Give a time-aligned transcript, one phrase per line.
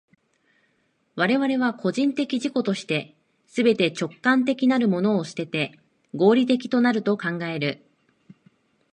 [1.15, 3.13] 我々は個人的自己として、
[3.45, 5.77] すべて直観的なるものを棄てて、
[6.15, 7.85] 合理的となると考える。